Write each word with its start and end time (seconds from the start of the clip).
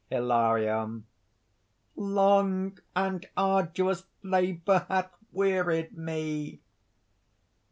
HILARION. 0.09 1.05
"Long 1.95 2.79
and 2.95 3.23
arduous 3.37 4.05
labor 4.23 4.87
hath 4.89 5.11
wearied 5.31 5.95
me!" 5.95 6.59